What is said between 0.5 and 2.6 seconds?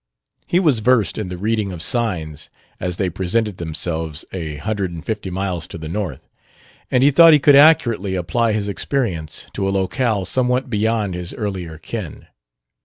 was versed in the reading of signs